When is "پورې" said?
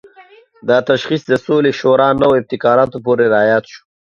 3.05-3.25